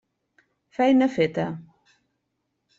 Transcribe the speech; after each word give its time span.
Feina 0.77 1.09
feta. 1.17 1.47